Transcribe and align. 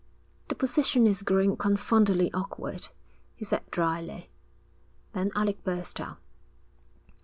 'The 0.47 0.55
position 0.55 1.05
is 1.05 1.21
growing 1.21 1.55
confoundedly 1.55 2.33
awkward,' 2.33 2.89
he 3.35 3.45
said 3.45 3.61
drily. 3.69 4.31
Then 5.13 5.29
Alec 5.35 5.63
burst 5.63 5.99
out. 5.99 6.17